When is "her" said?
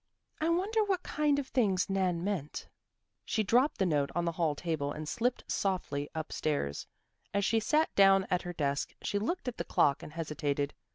8.41-8.51